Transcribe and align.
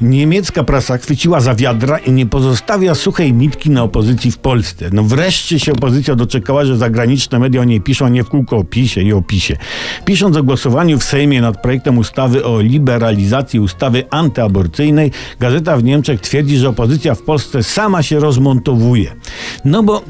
Niemiecka 0.00 0.64
prasa 0.64 0.98
chwyciła 0.98 1.40
za 1.40 1.54
wiadra 1.54 1.98
i 1.98 2.12
nie 2.12 2.26
pozostawia 2.26 2.94
suchej 2.94 3.32
nitki 3.32 3.70
na 3.70 3.82
opozycji 3.82 4.30
w 4.30 4.38
Polsce. 4.38 4.90
No 4.92 5.02
wreszcie 5.02 5.60
się 5.60 5.72
opozycja 5.72 6.14
doczekała, 6.14 6.64
że 6.64 6.76
zagraniczne 6.76 7.38
media 7.38 7.60
o 7.60 7.64
niej 7.64 7.80
piszą, 7.80 8.08
nie 8.08 8.24
w 8.24 8.28
kółko 8.28 8.56
o 8.56 8.64
PiSie 8.64 9.02
i 9.02 9.12
o 9.12 9.22
PiSie. 9.22 9.56
Pisząc 10.04 10.36
o 10.36 10.42
głosowaniu 10.42 10.98
w 10.98 11.04
Sejmie 11.04 11.40
nad 11.40 11.62
projektem 11.62 11.98
ustawy 11.98 12.44
o 12.44 12.60
liberalizacji 12.60 13.60
ustawy 13.60 14.04
antyaborcyjnej, 14.10 15.10
gazeta 15.40 15.76
w 15.76 15.84
Niemczech 15.84 16.20
twierdzi, 16.20 16.56
że 16.56 16.68
opozycja 16.68 17.14
w 17.14 17.22
Polsce 17.22 17.62
sama 17.62 18.02
się 18.02 18.20
rozmontowuje. 18.20 19.14
No 19.64 19.82
bo 19.82 20.02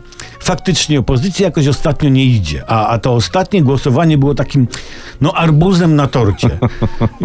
faktycznie 0.49 0.99
opozycja 0.99 1.47
jakoś 1.47 1.69
ostatnio 1.69 2.09
nie 2.09 2.25
idzie, 2.25 2.65
a, 2.67 2.87
a 2.87 2.99
to 2.99 3.15
ostatnie 3.15 3.63
głosowanie 3.63 4.19
było 4.19 4.35
takim, 4.35 4.67
no 5.21 5.33
arbuzem 5.33 5.97
na 5.97 6.07
torcie. 6.07 6.59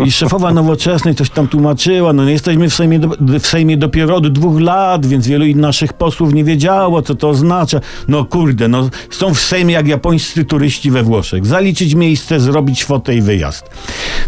I 0.06 0.12
szefowa 0.12 0.54
Nowoczesnej 0.54 1.16
coś 1.16 1.30
tam 1.30 1.48
tłumaczyła, 1.48 2.14
no 2.14 2.26
nie 2.26 2.32
jesteśmy 2.32 2.70
w 2.70 2.74
Sejmie, 2.74 3.00
do, 3.00 3.40
w 3.40 3.48
Sejmie 3.48 3.78
dopiero 3.78 4.16
od 4.16 4.28
dwóch 4.28 4.62
lat, 4.62 5.06
więc 5.06 5.28
wielu 5.28 5.46
naszych 5.56 5.94
posłów 5.94 6.34
nie 6.34 6.44
wiedziało, 6.44 7.02
co 7.02 7.16
to 7.16 7.30
oznacza. 7.30 7.80
No 8.08 8.26
kurde, 8.26 8.68
no 8.68 8.90
są 9.10 9.34
w 9.34 9.40
Sejmie 9.40 9.74
jak 9.74 9.88
japońscy 9.88 10.46
turyści 10.46 10.92
we 10.92 11.04
Włoszech. 11.04 11.46
Zaliczyć 11.46 11.96
miejsce, 11.96 12.40
zrobić 12.40 12.84
fotę 12.84 13.16
i 13.16 13.22
wyjazd. 13.22 13.70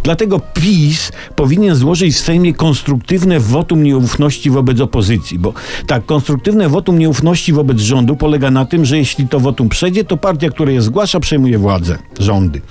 Dlatego 0.06 0.40
PiS 0.40 1.12
powinien 1.36 1.76
złożyć 1.76 2.16
w 2.16 2.20
Sejmie 2.20 2.54
konstruktywne 2.54 3.40
wotum 3.40 3.84
nieufności 3.84 4.50
wobec 4.50 4.80
opozycji, 4.80 5.40
bo 5.40 5.54
tak, 5.88 6.06
konstruktywne 6.06 6.70
wotum 6.70 7.00
nieufności 7.00 7.54
wobec 7.54 7.80
rządu 7.80 8.16
polega 8.16 8.52
na 8.52 8.66
tym, 8.66 8.86
że 8.86 8.98
jeśli 8.98 9.28
to 9.28 9.40
wotum 9.40 9.70
przejdzie, 9.70 10.04
to 10.04 10.18
partia, 10.18 10.50
która 10.50 10.72
je 10.72 10.82
zgłasza, 10.82 11.20
przejmuje 11.20 11.58
władzę, 11.58 11.98
rządy. 12.20 12.62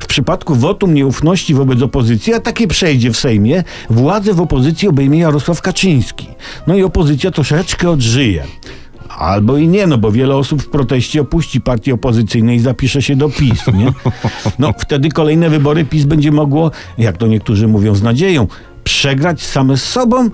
W 0.00 0.06
przypadku 0.06 0.54
wotum 0.54 0.94
nieufności 0.94 1.54
wobec 1.54 1.82
opozycji, 1.82 2.34
a 2.34 2.40
takie 2.40 2.66
przejdzie 2.66 3.12
w 3.12 3.16
Sejmie, 3.16 3.64
władzę 3.90 4.34
w 4.34 4.40
opozycji 4.40 4.88
obejmie 4.88 5.18
Jarosław 5.18 5.62
Kaczyński. 5.62 6.26
No 6.66 6.76
i 6.76 6.82
opozycja 6.82 7.30
troszeczkę 7.30 7.90
odżyje. 7.90 8.44
Albo 9.22 9.56
i 9.56 9.68
nie, 9.68 9.86
no 9.86 9.98
bo 9.98 10.12
wiele 10.12 10.36
osób 10.36 10.62
w 10.62 10.68
proteście 10.68 11.20
opuści 11.20 11.60
partii 11.60 11.92
opozycyjnej 11.92 12.56
i 12.56 12.60
zapisze 12.60 13.02
się 13.02 13.16
do 13.16 13.28
PiS, 13.28 13.66
nie? 13.74 13.92
No 14.58 14.72
wtedy 14.78 15.08
kolejne 15.08 15.50
wybory 15.50 15.84
PiS 15.84 16.04
będzie 16.04 16.32
mogło, 16.32 16.70
jak 16.98 17.16
to 17.16 17.26
niektórzy 17.26 17.68
mówią 17.68 17.94
z 17.94 18.02
nadzieją, 18.02 18.46
przegrać 18.84 19.42
same 19.42 19.76
z 19.76 19.84
sobą, 19.84 20.30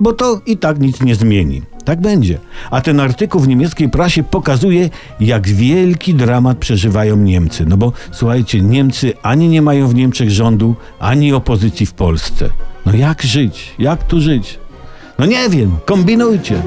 bo 0.00 0.12
to 0.12 0.40
i 0.46 0.56
tak 0.56 0.80
nic 0.80 1.00
nie 1.00 1.14
zmieni. 1.14 1.62
Tak 1.84 2.00
będzie. 2.00 2.38
A 2.70 2.80
ten 2.80 3.00
artykuł 3.00 3.40
w 3.40 3.48
niemieckiej 3.48 3.88
prasie 3.88 4.22
pokazuje, 4.22 4.90
jak 5.20 5.48
wielki 5.48 6.14
dramat 6.14 6.58
przeżywają 6.58 7.16
Niemcy. 7.16 7.66
No 7.66 7.76
bo 7.76 7.92
słuchajcie, 8.12 8.60
Niemcy 8.60 9.12
ani 9.22 9.48
nie 9.48 9.62
mają 9.62 9.88
w 9.88 9.94
Niemczech 9.94 10.30
rządu, 10.30 10.74
ani 10.98 11.32
opozycji 11.32 11.86
w 11.86 11.92
Polsce. 11.92 12.50
No 12.86 12.94
jak 12.94 13.22
żyć? 13.22 13.74
Jak 13.78 14.04
tu 14.04 14.20
żyć? 14.20 14.58
No 15.18 15.26
nie 15.26 15.48
wiem, 15.48 15.76
kombinujcie. 15.84 16.62